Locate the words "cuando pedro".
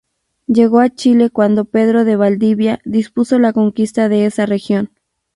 1.29-2.05